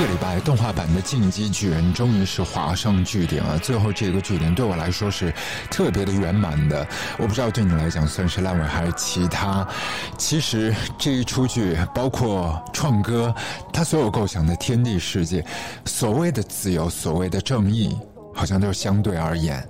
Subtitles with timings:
[0.00, 3.58] 这个礼拜动画版的《进击巨人》终于是划上句点了。
[3.58, 5.30] 最后这个句点对我来说是
[5.70, 6.88] 特别的圆满的。
[7.18, 9.68] 我不知道对你来讲算是烂尾还是其他。
[10.16, 13.34] 其实这一出剧，包括创歌，
[13.74, 15.44] 他所有构想的天地世界，
[15.84, 17.94] 所谓的自由，所谓的正义，
[18.32, 19.62] 好像都是相对而言。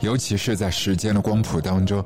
[0.00, 2.04] 尤其是在时间的光谱当中，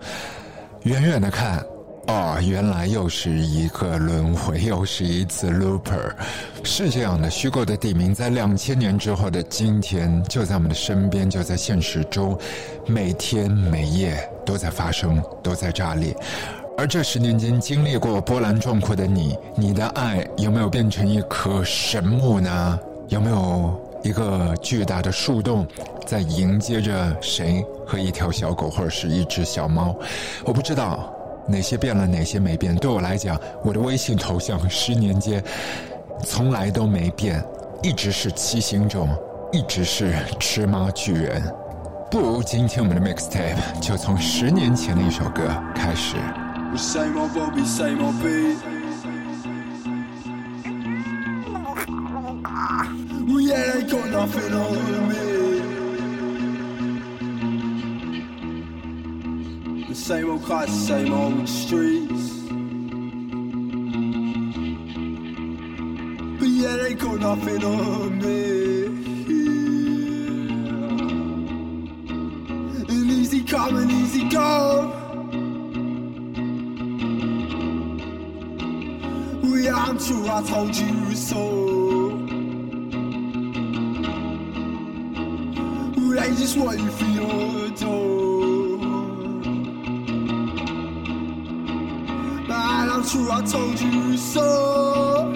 [0.85, 1.61] 远远的看。
[2.07, 6.13] 哦，原来又是一个轮回，又是一次 looper，
[6.63, 7.31] 是这样的。
[7.31, 12.39] 虚构的地名在两千年之后的今天，就在我们的身边，就在现实中，
[12.87, 16.15] 每天每夜都在发生，都在炸裂。
[16.77, 22.79] 而这十年间经历过波澜壮阔的你，你的爱有没有变成一棵神木呢？
[23.09, 25.67] 有没有一个巨大的树洞，
[26.05, 29.97] 在迎接着谁和一条小狗，或者是一只小猫？
[30.45, 31.11] 我不知道。
[31.47, 32.75] 哪些变了，哪些没变？
[32.77, 35.43] 对我来讲，我的微信头像十年间
[36.25, 37.45] 从来都没变，
[37.83, 39.09] 一直是七星种，
[39.53, 41.43] 一直是吃妈巨人。
[42.11, 45.43] 不如今天我们的 mixtape 就从十年前的一首歌
[45.75, 46.17] 开始。
[60.05, 62.29] Same old cars, same old streets.
[66.39, 68.85] But yeah, they got nothing on me.
[72.87, 74.93] And easy come and easy go.
[79.43, 82.11] Yeah, I'm true, I told you so.
[86.15, 87.71] They just want you for your
[92.87, 93.03] door.
[93.03, 95.31] true, I told you so.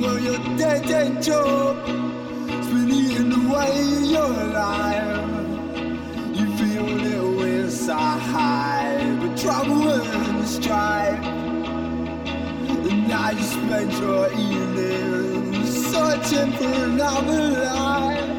[0.00, 1.76] Well, you're dead, dead job.
[1.86, 3.82] It's been eating away
[4.14, 5.28] your life.
[6.36, 11.24] You feel a little inside, but trouble and strife.
[12.90, 18.30] And now you spend your evening searching for another life.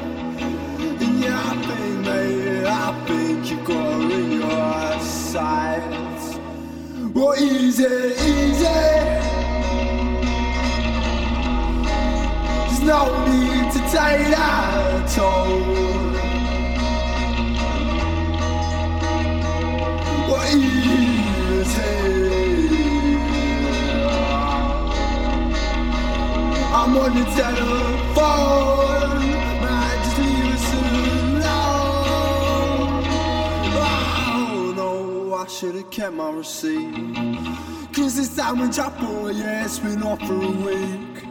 [1.02, 2.43] And yeah, I think,
[2.86, 6.38] I think you got sides.
[7.16, 8.66] Well, easy, easy.
[12.60, 15.64] There's no need to take that toll.
[20.30, 21.92] Well, easy.
[26.76, 28.93] I'm on the telephone.
[35.44, 36.96] I should've kept my receipt.
[37.92, 41.24] Cause this time when drop on yeah, it's been off for a week.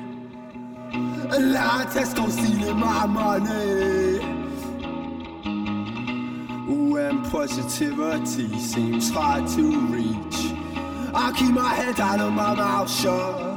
[1.32, 4.18] A lot of Tesco stealing my money.
[6.92, 10.52] When positivity seems hard to reach,
[11.14, 13.56] I keep my head down and my mouth shut.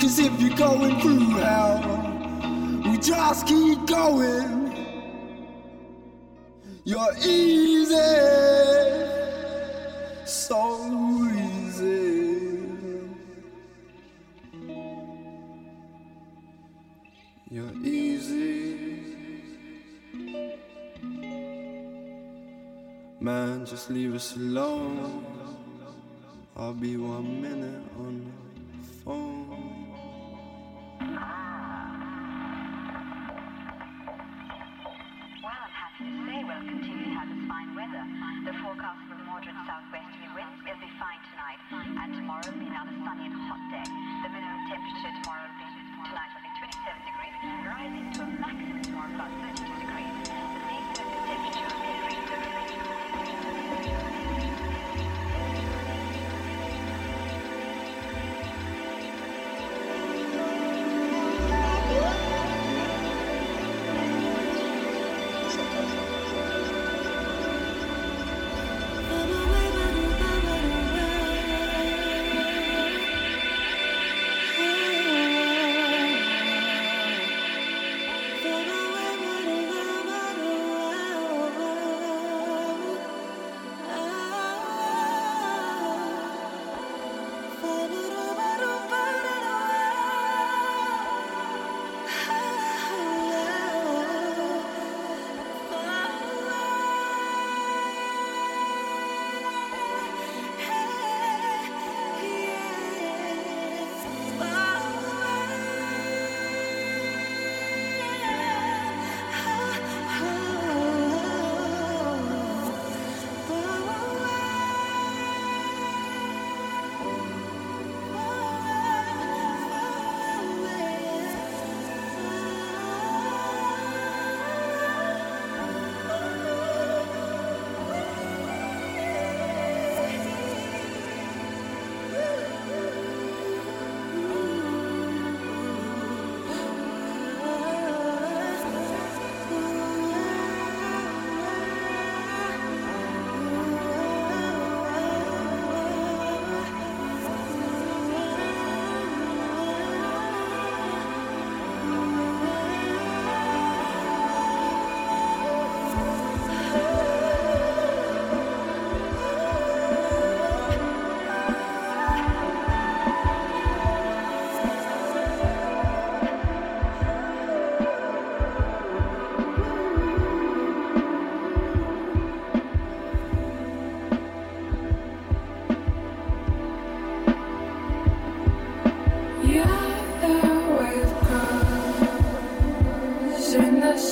[0.00, 4.74] Cause if you're going through hell, we just keep going.
[6.82, 8.59] You're easy
[10.50, 12.50] so easy.
[17.48, 19.44] You're easy.
[23.20, 25.24] Man, just leave us alone.
[26.56, 29.86] I'll be one minute on the phone.
[35.44, 38.04] Well, I'm continue to have this fine weather.
[38.46, 40.39] The forecast for moderate southwesterly winds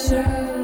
[0.08, 0.57] treasure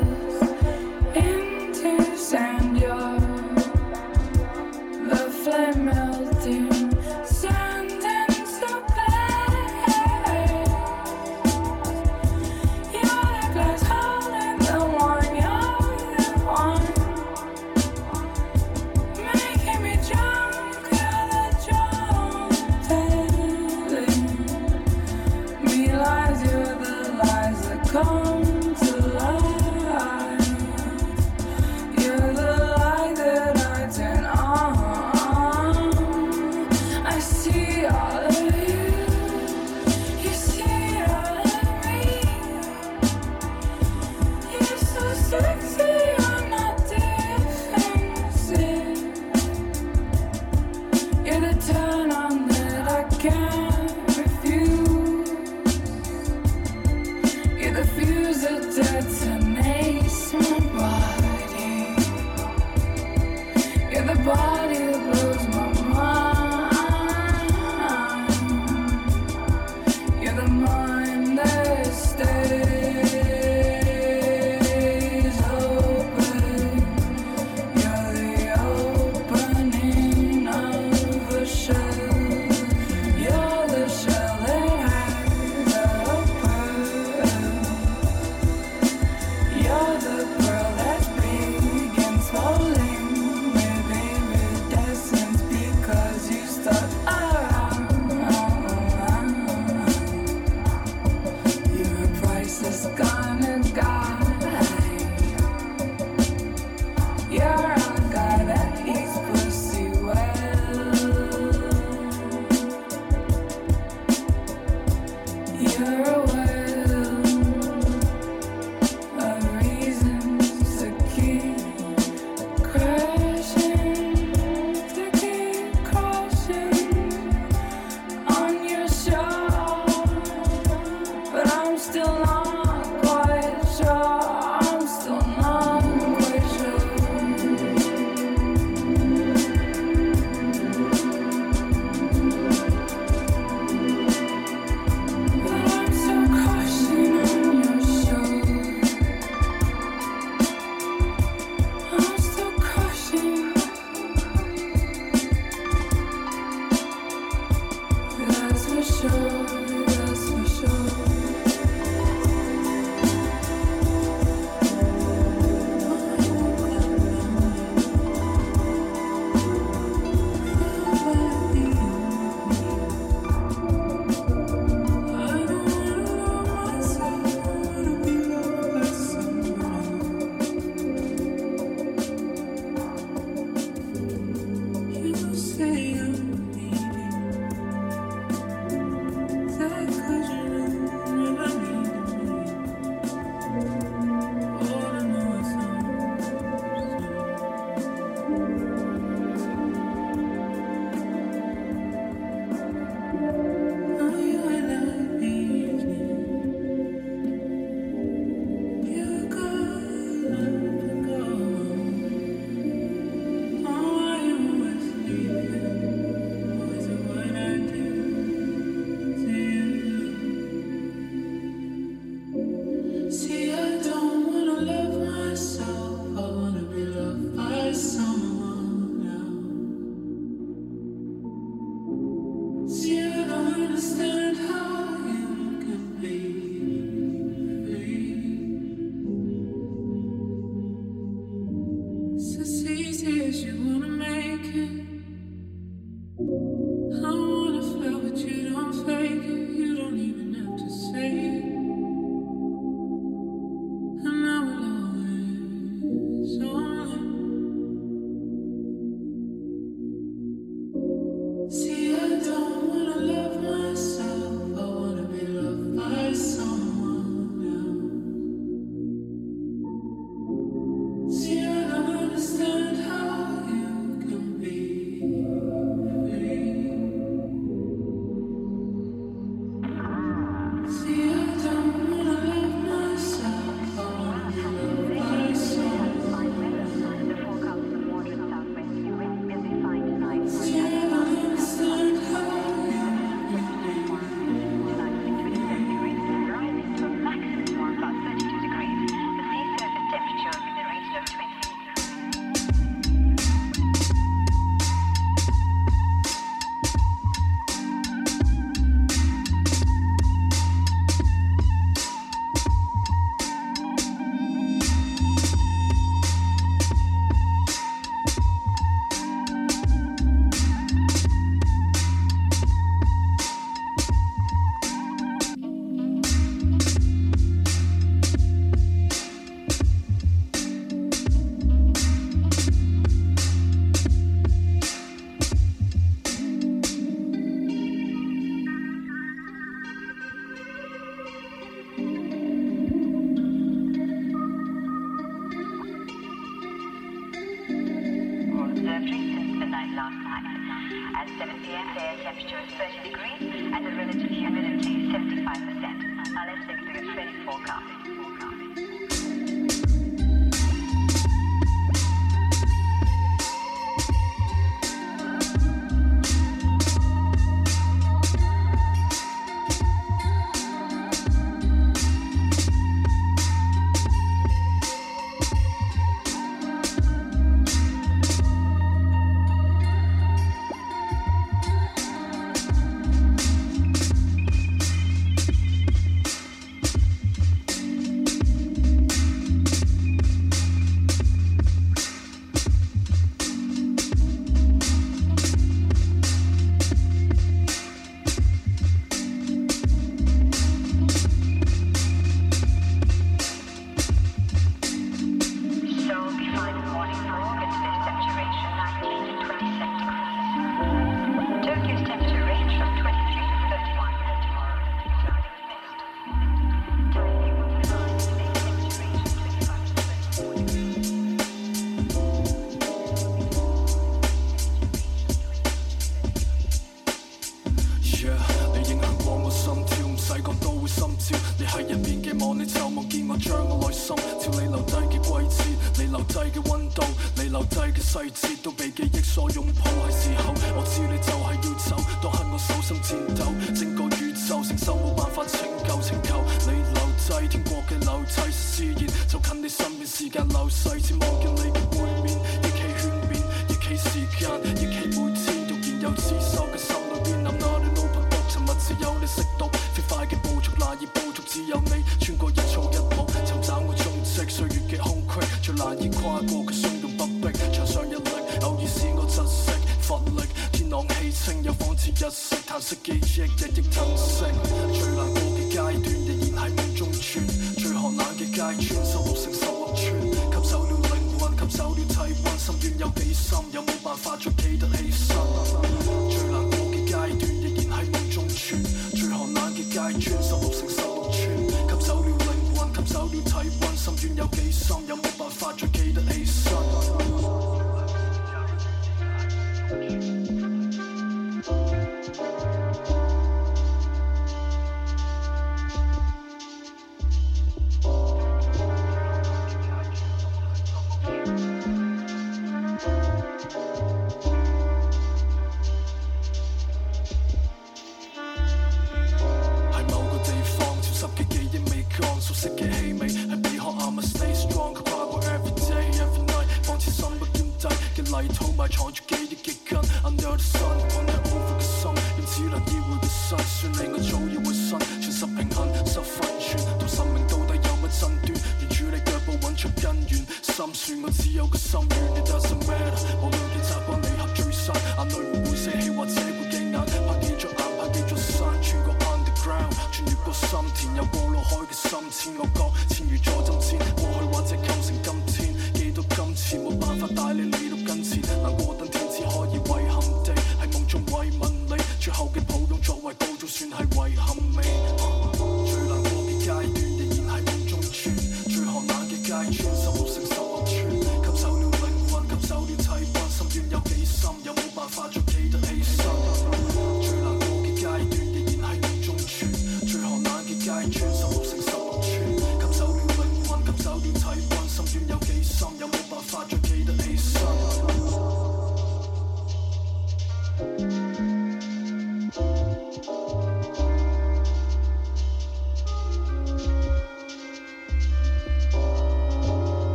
[562.24, 563.03] smoking, pull, don't choke.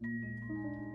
[0.00, 0.87] Hannah,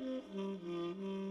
[0.00, 1.27] I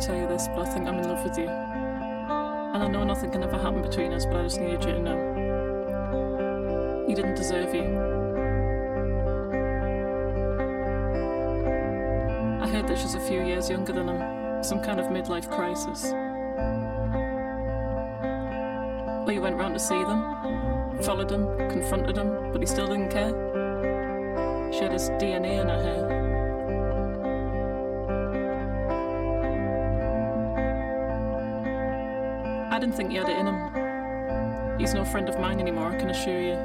[0.00, 1.46] tell you this, but I think I'm in love with you.
[1.46, 4.98] And I know nothing can ever happen between us, but I just needed you to
[4.98, 5.18] know.
[7.06, 7.82] You didn't deserve you.
[12.62, 16.12] I heard that she's a few years younger than him, some kind of midlife crisis.
[19.26, 23.10] Well, you went round to see them, followed him, confronted him, but he still didn't
[23.10, 23.32] care.
[24.72, 26.29] She had his DNA in her hair.
[32.90, 34.80] Didn't think he had it in him.
[34.80, 36.56] He's no friend of mine anymore, I can assure you.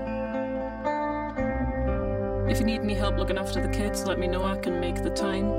[2.49, 4.43] If you need any help looking after the kids, let me know.
[4.43, 5.51] I can make the time.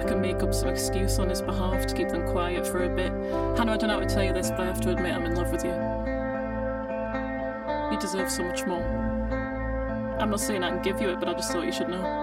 [0.00, 2.88] I can make up some excuse on his behalf to keep them quiet for a
[2.88, 3.10] bit.
[3.56, 5.24] Hannah, I don't know how to tell you this, but I have to admit I'm
[5.24, 5.72] in love with you.
[7.92, 8.84] You deserve so much more.
[10.20, 12.17] I'm not saying I can give you it, but I just thought you should know.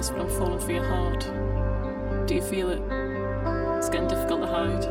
[0.00, 1.20] This, but I'm falling for your heart.
[2.26, 2.80] Do you feel it?
[3.76, 4.84] It's getting difficult to hide.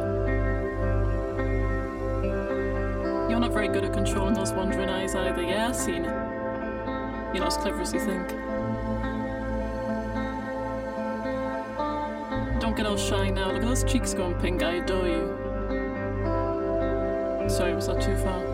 [3.29, 5.41] You're not very good at controlling those wandering eyes either.
[5.41, 6.13] Yeah, I've seen it.
[7.33, 8.29] You're not as clever as you think.
[12.61, 13.47] Don't get all shy now.
[13.47, 14.61] Look at those cheeks going pink.
[14.61, 15.35] I adore you.
[17.49, 18.48] Sorry, was that too far?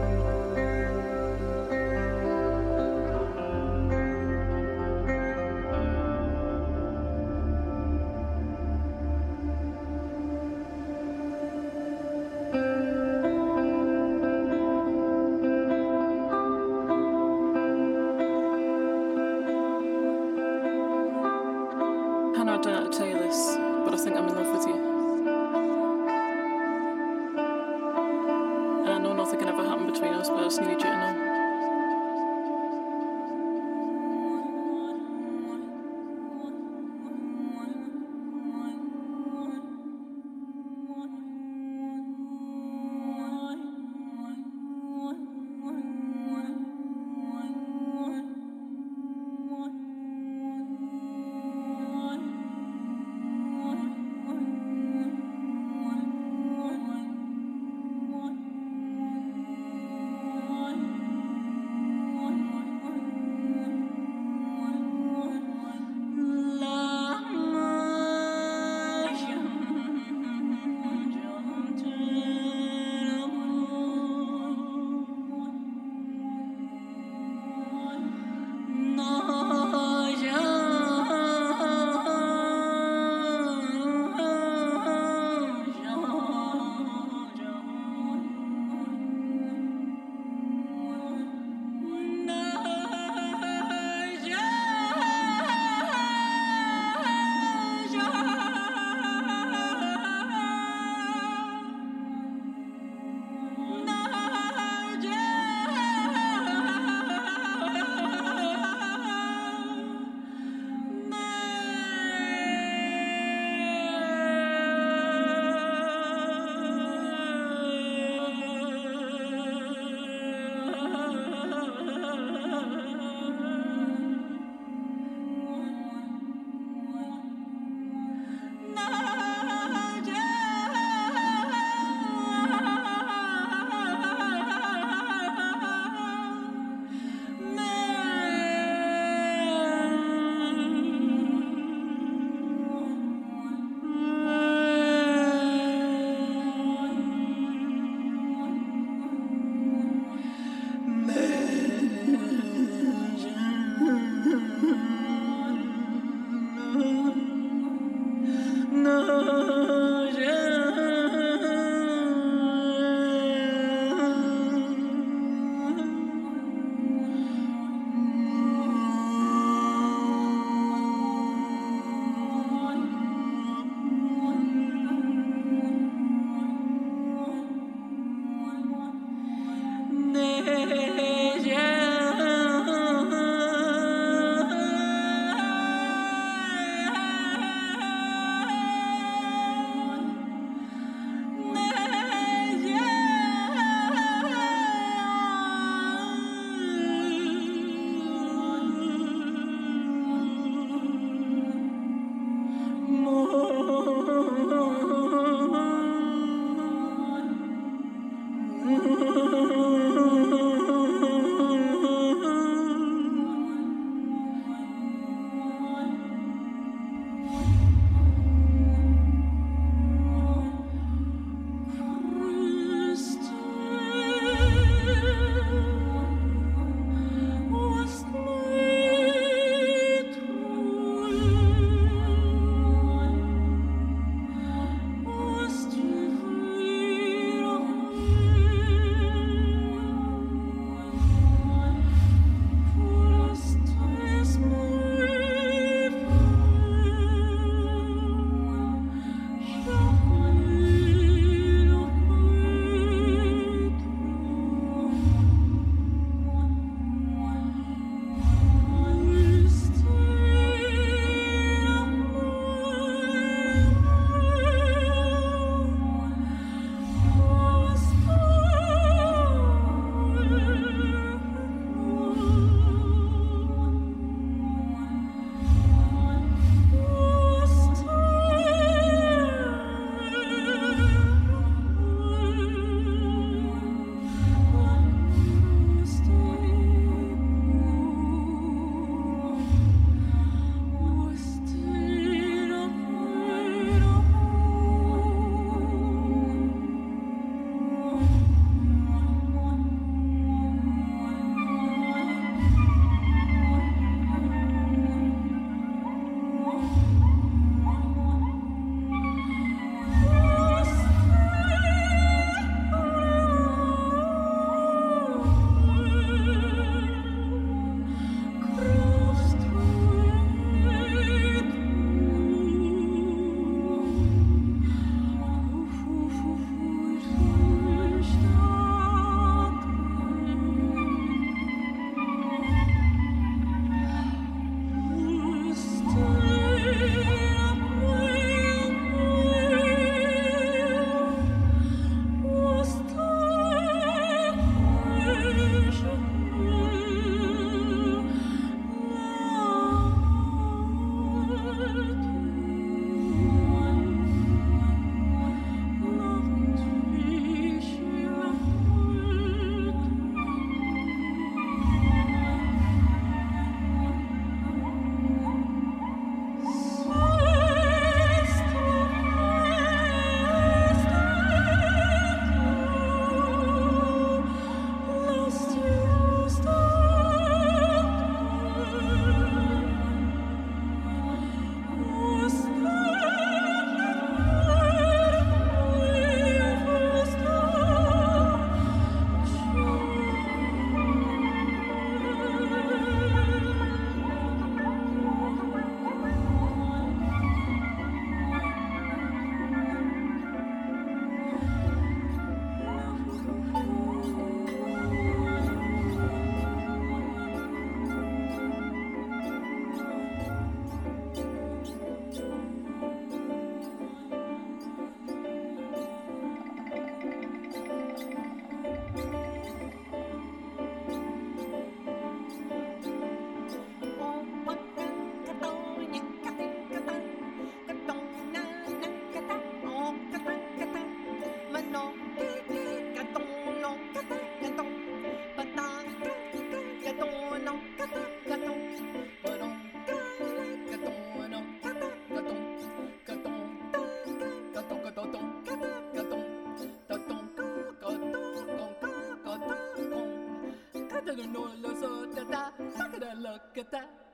[451.16, 454.05] Look at that, look at that.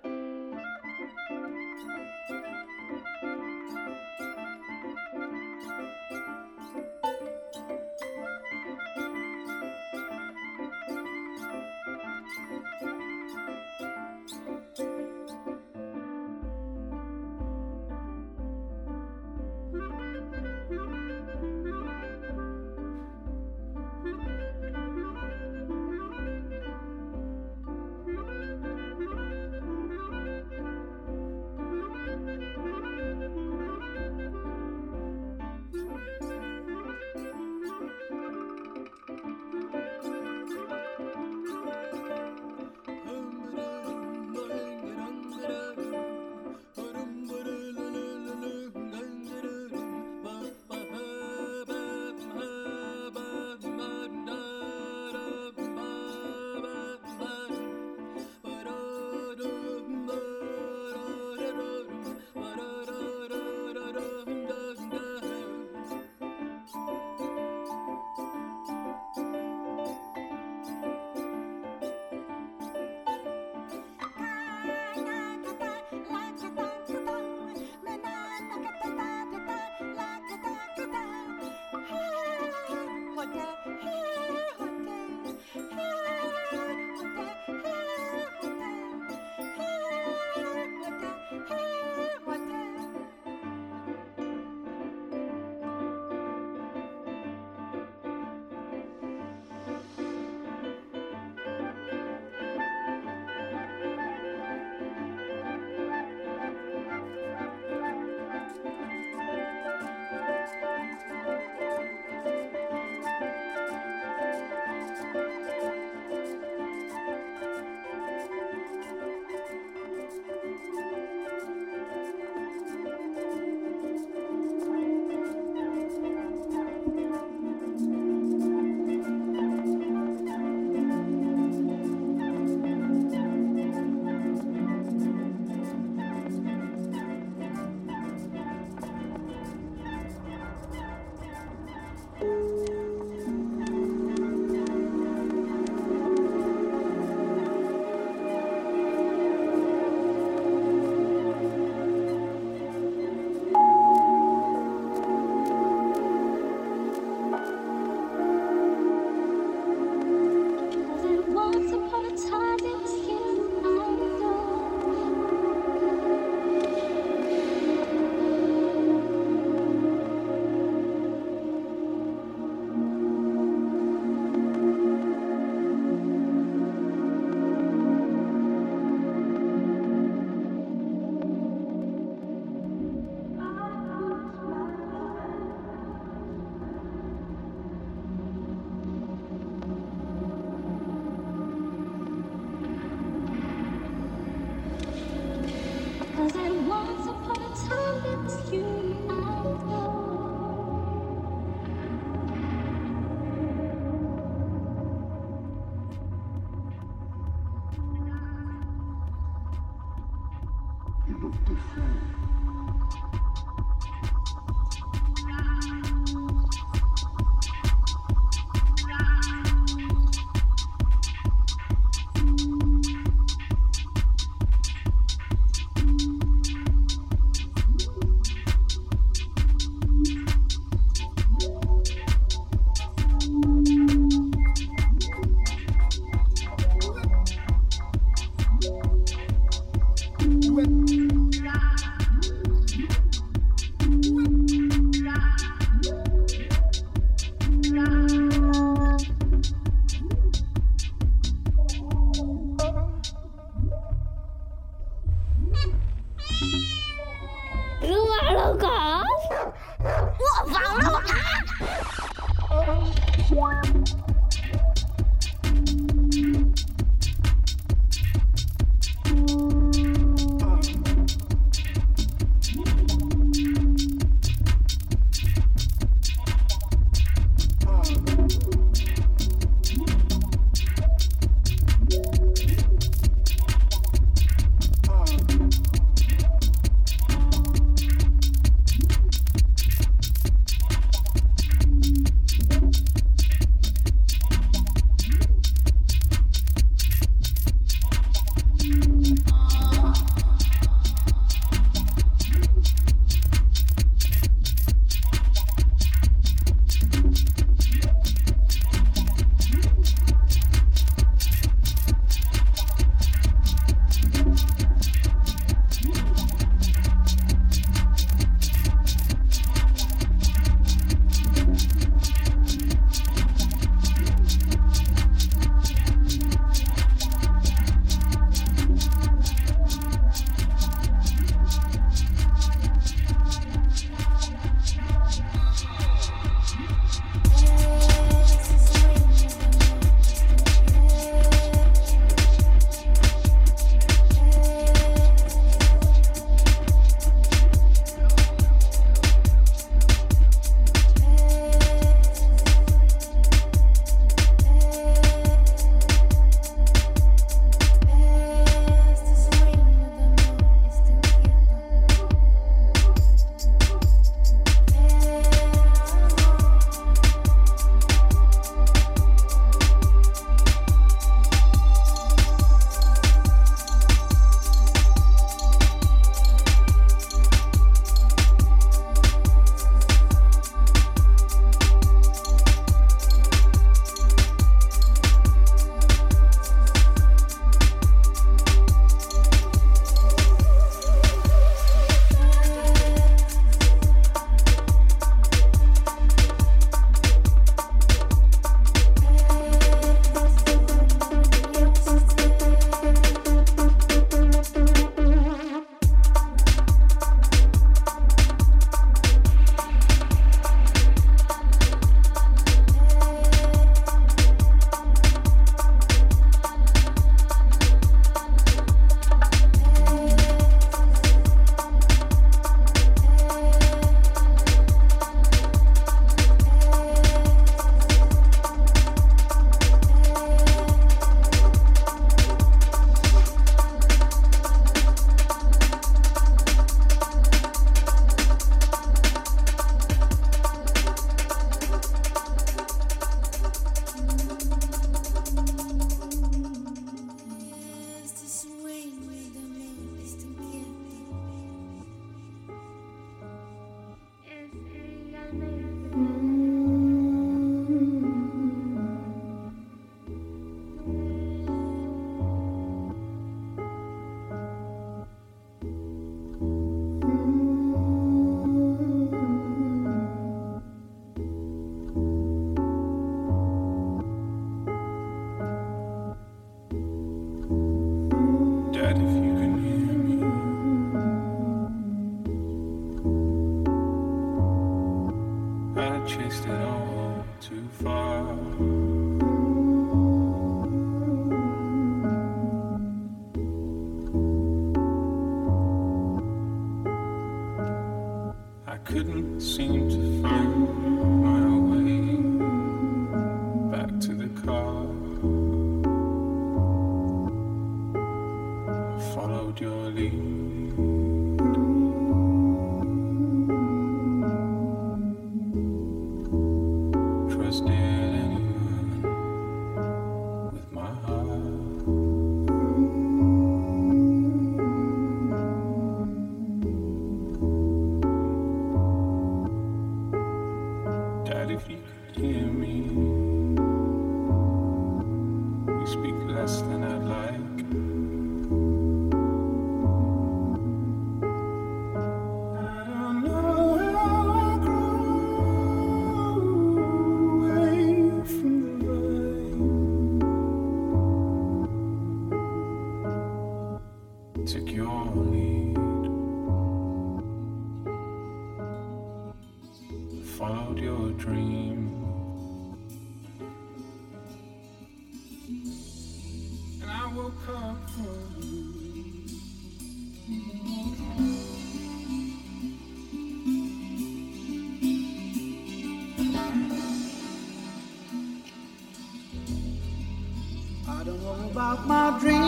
[581.92, 582.41] My dreams.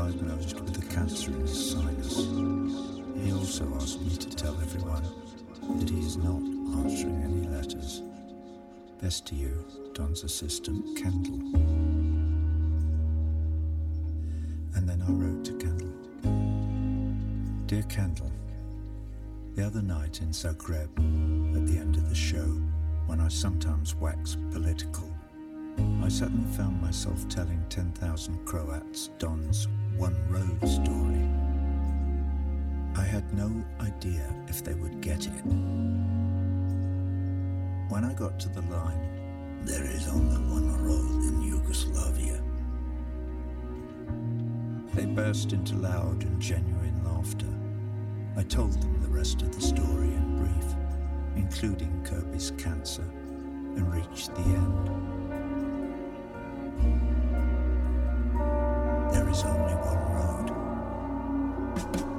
[0.00, 2.16] Diagnosed with a cancer in his sinus.
[3.22, 5.04] He also asked me to tell everyone
[5.78, 6.40] that he is not
[6.80, 8.00] answering any letters.
[9.02, 9.52] Best to you,
[9.92, 11.38] Don's assistant, Kendall.
[14.74, 15.92] And then I wrote to Kendall.
[17.66, 18.32] Dear Kendall,
[19.54, 20.88] the other night in Zagreb,
[21.54, 22.48] at the end of the show,
[23.06, 25.14] when I sometimes wax political,
[26.02, 29.68] I suddenly found myself telling 10,000 Croats Don's
[30.00, 31.28] One Road story.
[32.96, 35.44] I had no idea if they would get it.
[37.90, 42.40] When I got to the line, there is only one road in Yugoslavia.
[44.94, 47.52] They burst into loud and genuine laughter.
[48.38, 50.76] I told them the rest of the story in brief.
[51.36, 53.04] including Kirby's cancer,
[53.76, 55.10] and reached the end.
[59.12, 62.09] There is only one road.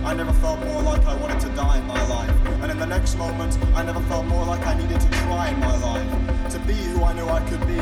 [0.05, 2.31] I never felt more like I wanted to die in my life.
[2.61, 5.59] And in the next moment, I never felt more like I needed to try in
[5.59, 6.51] my life.
[6.53, 7.81] To be who I knew I could be.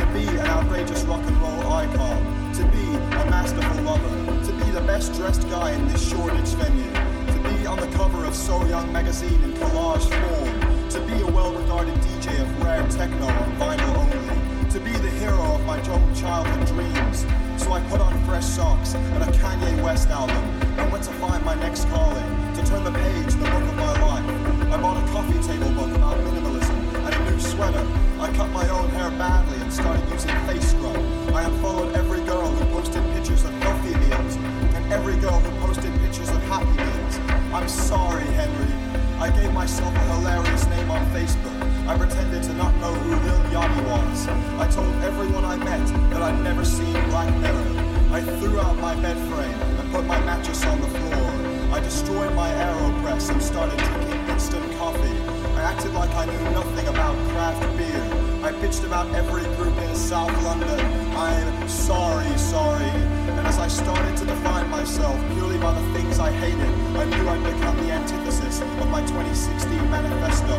[0.00, 2.52] To be an outrageous rock and roll icon.
[2.54, 2.84] To be
[3.22, 4.46] a masterful lover.
[4.46, 6.90] To be the best dressed guy in this Shoreditch venue.
[6.90, 10.88] To be on the cover of So Young magazine in collage form.
[10.90, 14.70] To be a well regarded DJ of rare techno on vinyl only.
[14.70, 17.24] To be the hero of my own childhood dreams.
[17.62, 20.59] So I put on fresh socks and a Kanye West album
[20.90, 23.92] went to find my next calling, to turn the page in the book of my
[24.06, 24.72] life.
[24.72, 26.76] I bought a coffee table book about minimalism
[27.06, 27.86] and a new sweater.
[28.20, 30.96] I cut my own hair badly and started using face scrub.
[31.34, 34.36] I unfollowed every girl who posted pictures of healthy meals
[34.74, 37.18] and every girl who posted pictures of happy meals.
[37.52, 38.72] I'm sorry, Henry.
[39.18, 41.58] I gave myself a hilarious name on Facebook.
[41.88, 44.28] I pretended to not know who Lil Yachty was.
[44.58, 47.86] I told everyone I met that I'd never seen Black Mirror.
[48.12, 51.30] I threw out my bed frame put my mattress on the floor.
[51.74, 55.18] I destroyed my AeroPress and started drinking instant coffee.
[55.58, 58.02] I acted like I knew nothing about craft beer.
[58.46, 60.80] I bitched about every group in South London.
[61.16, 62.92] I'm sorry, sorry.
[63.36, 67.28] And as I started to define myself purely by the things I hated, I knew
[67.28, 70.56] I'd become the antithesis of my 2016 manifesto.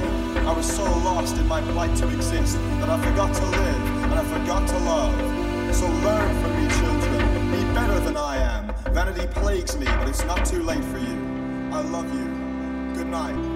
[0.48, 4.14] I was so lost in my plight to exist that I forgot to live and
[4.14, 5.16] I forgot to love.
[5.74, 7.52] So learn from me, children.
[7.52, 8.61] Be better than I am.
[8.94, 11.18] Vanity plagues me, but it's not too late for you.
[11.72, 12.26] I love you.
[12.94, 13.51] Good night.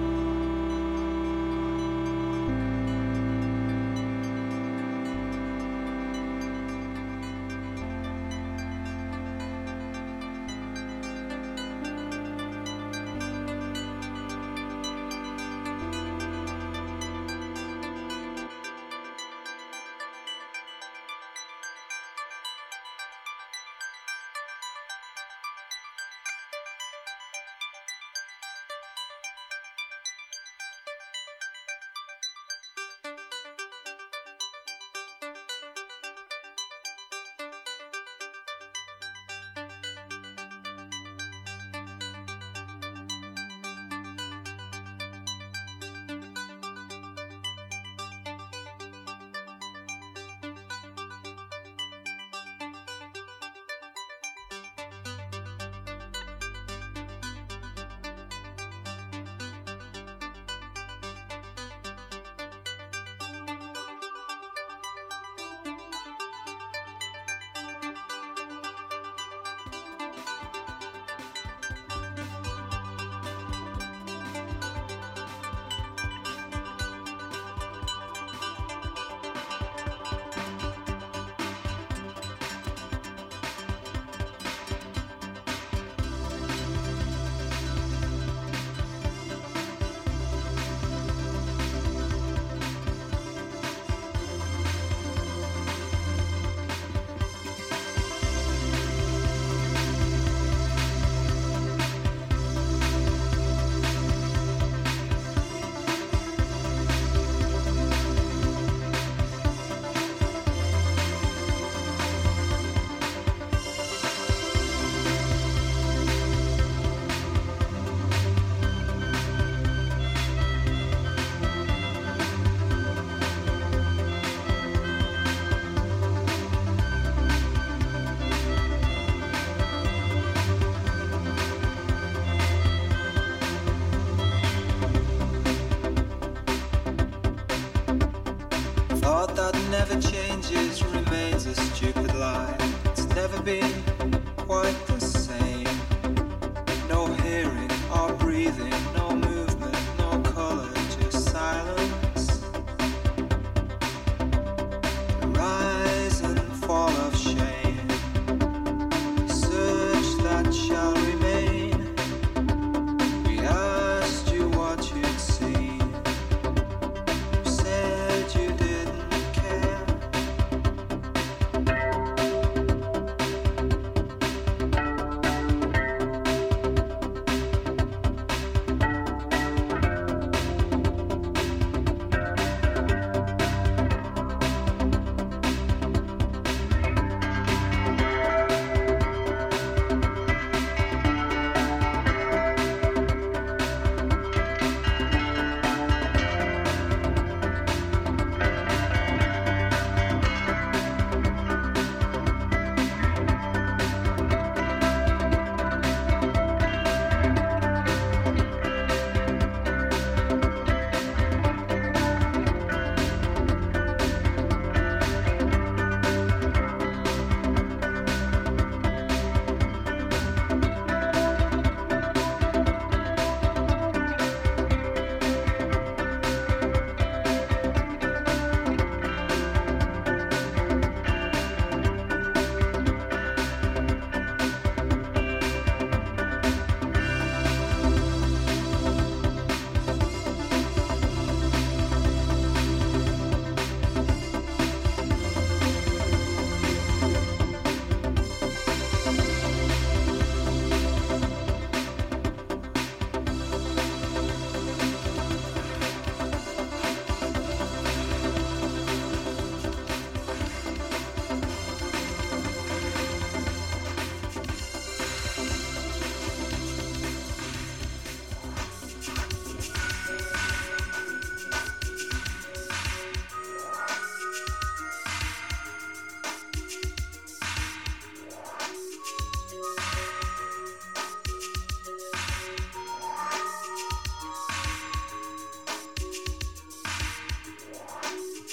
[141.90, 142.56] Stupid lie.
[142.86, 143.85] It's never been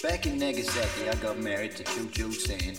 [0.03, 2.75] Back in Nagasaki, I got married to Cho Cho San.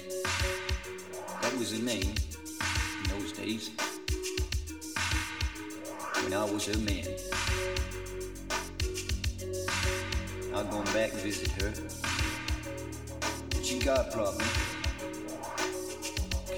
[1.41, 3.71] That was her name in those days.
[6.23, 7.09] When I was her man.
[10.55, 11.73] I've gone back and visit her.
[13.63, 14.47] She got a problem.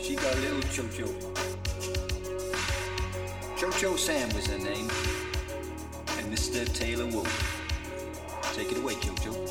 [0.03, 1.07] She got a little Cho Cho.
[3.57, 4.91] Cho Cho San was her name.
[6.19, 6.67] And Mr.
[6.75, 7.31] Taylor Wolf.
[8.53, 9.46] Take it away, Cho Cho.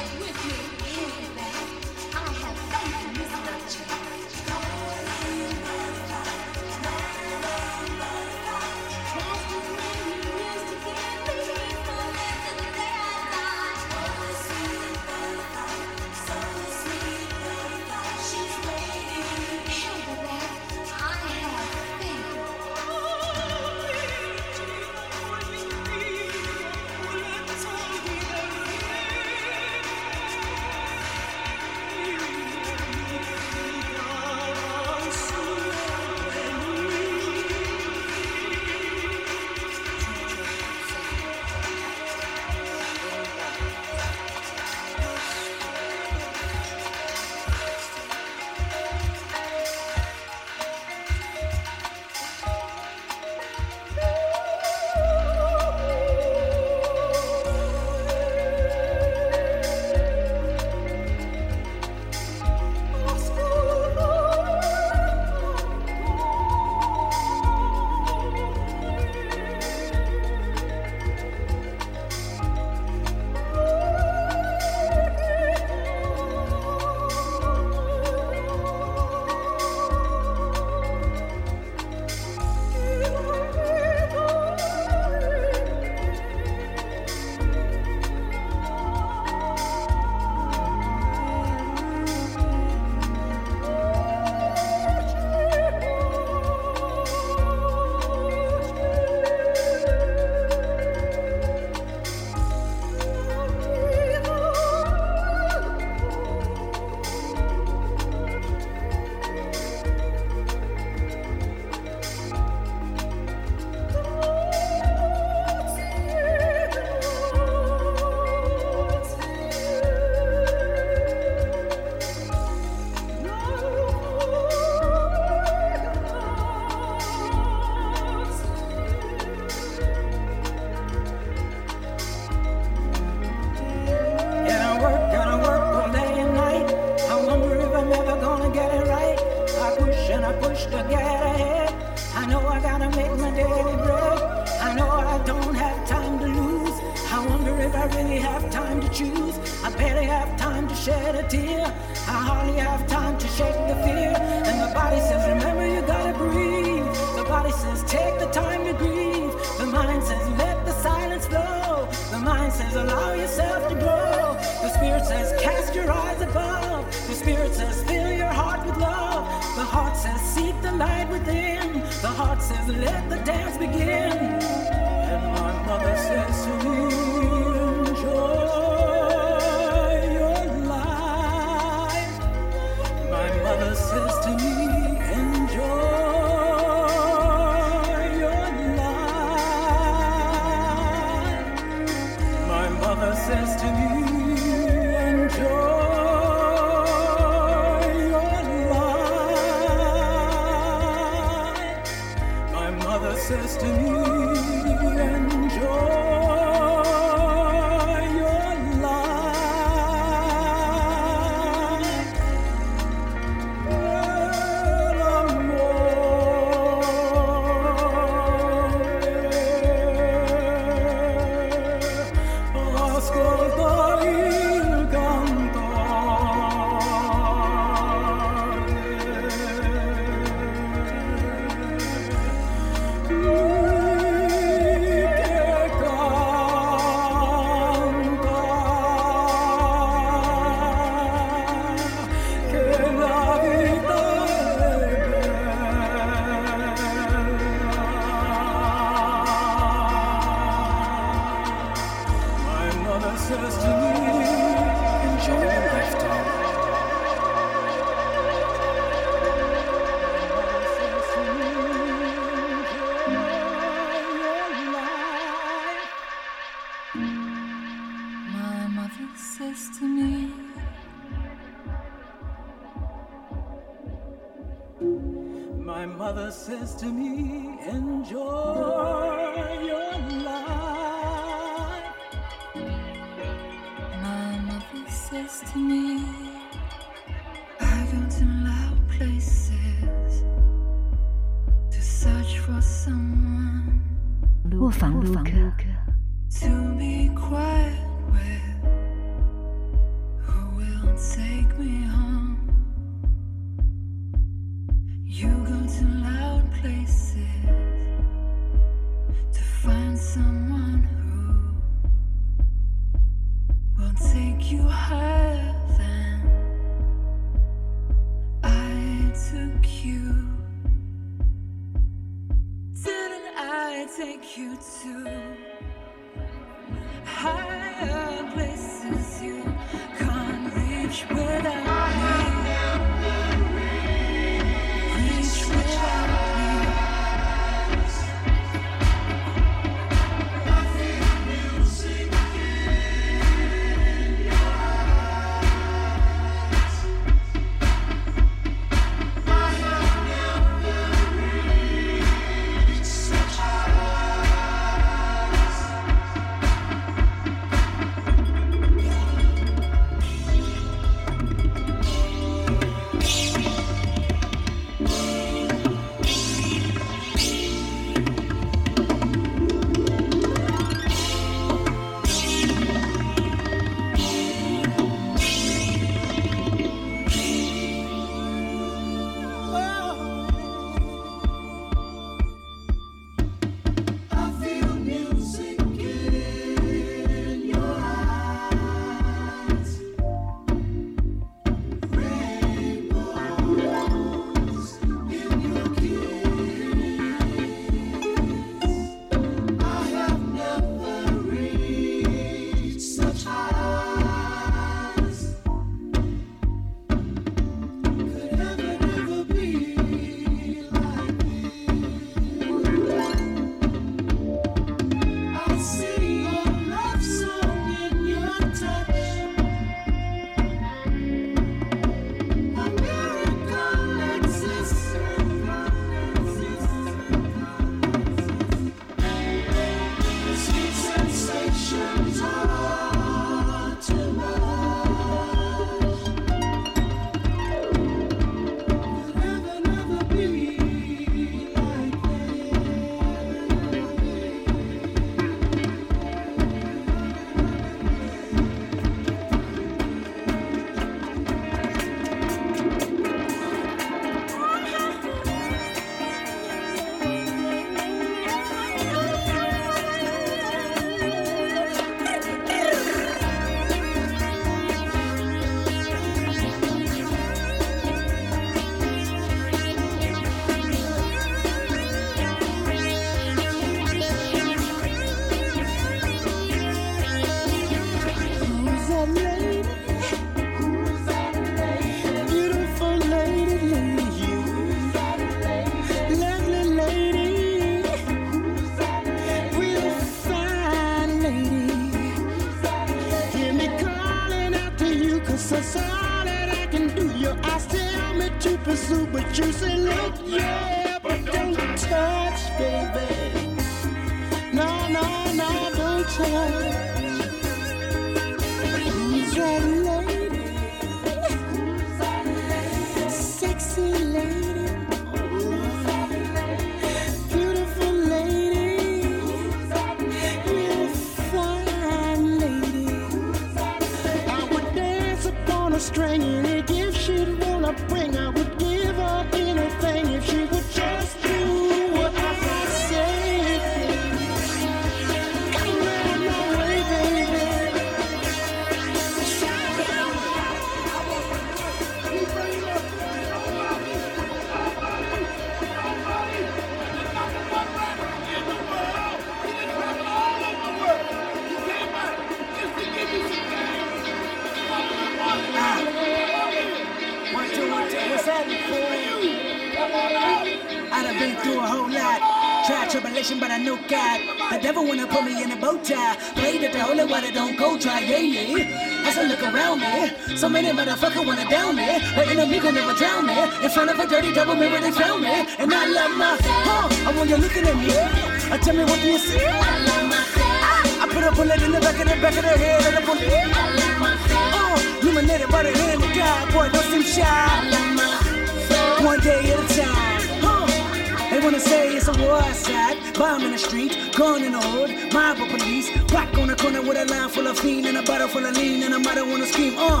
[594.34, 597.46] Gun in the hood, mob of police, black on the corner with a line full
[597.46, 600.00] of fiend and a bottle full of lean, and a mother wanna scream, uh.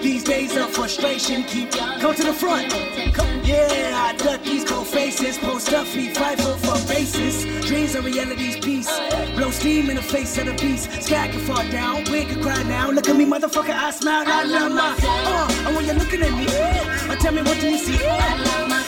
[0.00, 2.70] These days of frustration keep come to the front.
[3.14, 7.44] Come, yeah, I duck these cold faces, post up feet, fight for for bases.
[7.66, 8.90] Dreams are reality's peace.
[9.34, 11.02] Blow steam in the face of the beast.
[11.02, 12.92] Sky can fall down, we can cry now.
[12.92, 14.24] Look at me, motherfucker, I smile.
[14.24, 14.94] I love my.
[15.02, 17.98] Uh, and when you're looking at me, uh, tell me what do you see?
[18.06, 18.87] I love myself.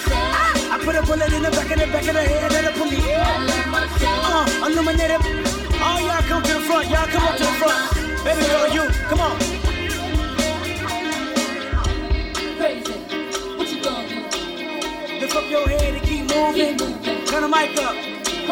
[0.90, 2.98] Put a bullet in the back of the back of the head of the police.
[2.98, 4.26] I love myself.
[4.26, 5.22] Uh, illuminated.
[5.80, 6.90] All y'all come to the front.
[6.90, 7.94] Y'all come up to the front.
[8.24, 9.38] Baby girl, you, come on.
[12.58, 12.92] Crazy.
[13.56, 15.20] What you gonna do?
[15.20, 16.76] Lift up your head and keep moving.
[17.24, 17.94] Turn the mic up.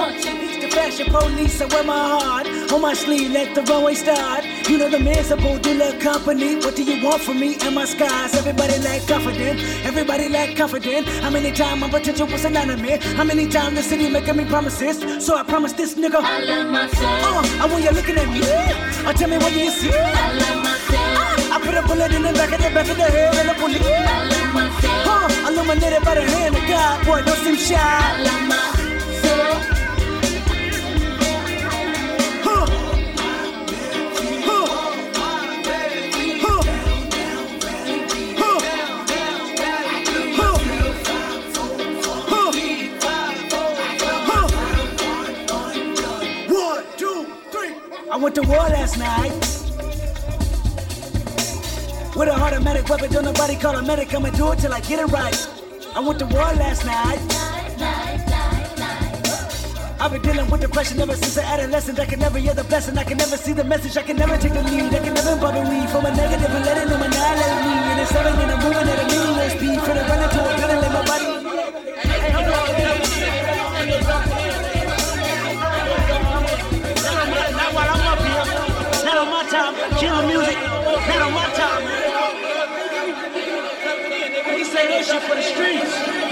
[0.01, 4.44] It's the fashion police, I wear my heart on my sleeve, let the runway start.
[4.69, 6.57] You know the miserable do love company.
[6.57, 8.35] What do you want from me and my skies?
[8.35, 11.09] Everybody lack confident, everybody lack confident.
[11.24, 13.03] How many times my potential was anonymous?
[13.15, 15.24] How many times the city making me promises?
[15.24, 16.20] So I promise this nigga.
[16.23, 17.01] I love myself.
[17.01, 19.90] Uh, and when you're looking at me, uh, tell me what you see?
[19.90, 21.51] I love myself.
[21.51, 23.55] I put a bullet in the back of the back of the head of the
[23.62, 23.81] police.
[23.81, 25.03] I love myself.
[25.09, 27.74] Huh, illuminated by the hand of God, boy, don't seem shy.
[27.78, 28.77] I love myself.
[48.19, 49.32] Went to war last night.
[52.16, 54.12] With a automatic weapon, don't nobody call a medic.
[54.12, 55.39] I'ma do it till I get it right.
[55.95, 57.20] I went to war last night.
[60.01, 61.99] I've been dealing with depression ever since an adolescent.
[62.01, 62.99] I can never hear the blessing.
[62.99, 63.97] I can never see the message.
[63.97, 64.95] I can never take the lead.
[64.95, 67.74] I can never bother weed from a negative and letting them annihilate me.
[67.90, 69.78] And it's seven and I'm moving at a million speed.
[69.86, 70.88] Finna run into a gun
[79.74, 80.27] time.
[80.27, 80.57] Music.
[80.57, 81.85] Not on my time.
[84.55, 86.27] We say that shit for the streets.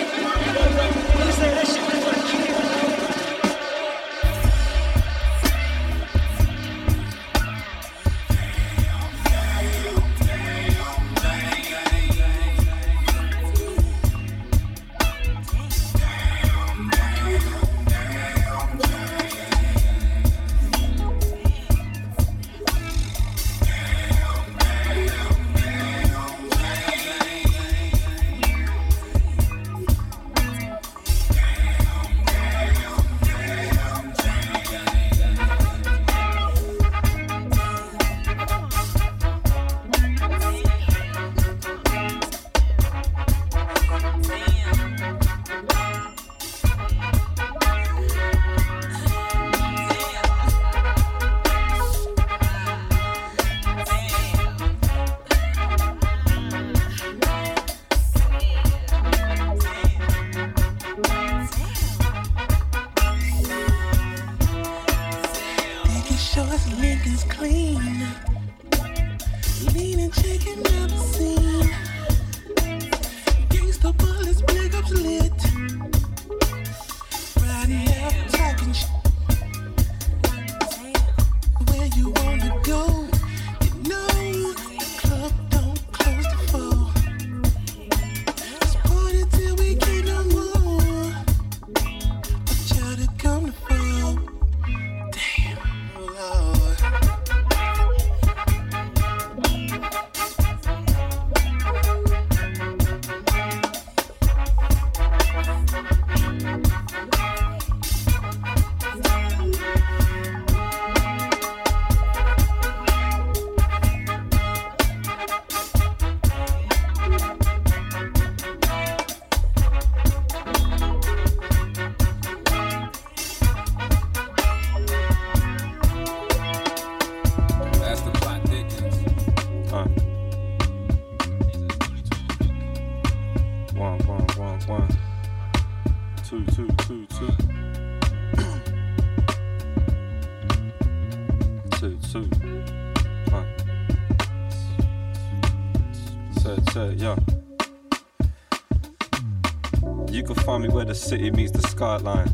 [150.97, 152.29] City meets the skyline.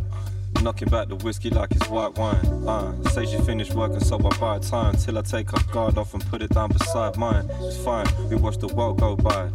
[0.63, 2.47] Knocking back the whiskey like it's white wine.
[2.67, 6.15] Uh, say she finished working, so I buy time till I take her guard off
[6.15, 7.51] and put it down beside mine.
[7.63, 9.51] It's fine, we watch the world go by.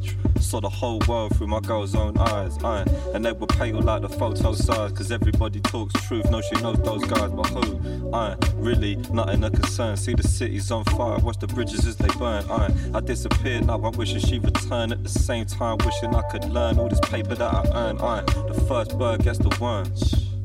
[0.48, 2.58] Saw the whole world through my girl's own eyes.
[2.64, 6.32] Uh, and they were pale like the photo size, cause everybody talks truth.
[6.32, 8.14] No, she knows those guys, but who?
[8.14, 9.98] Uh, really, nothing a concern.
[9.98, 12.50] See the city's on fire, watch the bridges as they burn.
[12.50, 16.46] Uh, I disappeared, now I'm wishing she returned at the same time, wishing I could
[16.46, 17.98] learn all this paper that I earn.
[17.98, 19.94] Uh, the first bird gets the worm.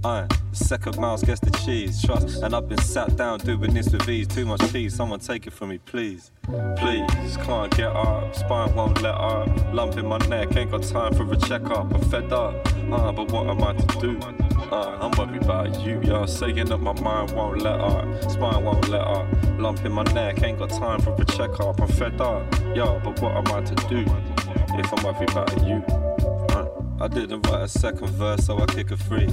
[0.05, 2.43] Uh, second mouse gets the cheese, trust.
[2.43, 4.27] And I've been sat down doing this with ease.
[4.27, 6.33] Too much cheese, someone take it from me, please.
[6.77, 9.49] Please, can't get up, spine won't let up.
[9.73, 11.95] Lump in my neck, ain't got time for a checkup.
[11.95, 12.55] I'm fed up,
[12.91, 14.19] uh, but what am I to do?
[14.73, 16.27] Uh, I'm worried about you, yo.
[16.27, 19.27] Saying that my mind won't let up, spine won't let up.
[19.59, 21.81] Lump in my neck, ain't got time for a checkup.
[21.81, 22.43] I'm fed up,
[22.74, 24.01] yo, but what am I to do
[24.81, 25.77] if I'm worried about you?
[26.57, 26.69] Uh,
[27.01, 29.29] I didn't write a second verse, so I kick a free.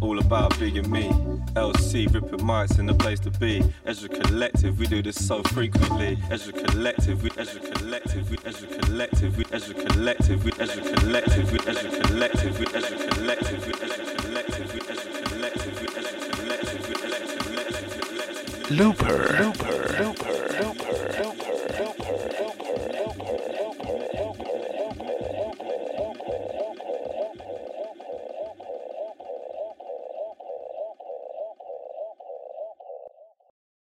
[0.00, 1.08] All about being me.
[1.54, 3.62] LC ripping mics in the place to be.
[3.86, 6.18] As a collective, we do this so frequently.
[6.30, 10.44] As a collective, we as a collective, we as a collective, we as a collective,
[10.44, 13.08] we as a collective, we as a collective, we as a collective, we as a
[13.08, 17.32] collective, we as a collective, we as a collective, we as a collective, we as
[17.32, 18.70] a collective.
[18.70, 19.36] Looper.
[19.40, 19.85] Looper.